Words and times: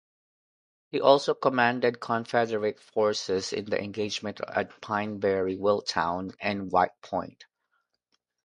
He 0.89 0.99
also 0.99 1.35
commanded 1.35 1.99
confederate 1.99 2.79
forces 2.79 3.53
in 3.53 3.65
the 3.65 3.79
Engagements 3.79 4.41
at 4.47 4.81
Pineberry, 4.81 5.59
Willtown, 5.59 6.31
and 6.41 6.71
White 6.71 6.99
Point. 7.03 7.45